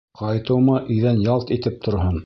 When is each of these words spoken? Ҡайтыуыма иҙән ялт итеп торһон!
Ҡайтыуыма 0.19 0.79
иҙән 0.97 1.23
ялт 1.29 1.57
итеп 1.59 1.79
торһон! 1.89 2.19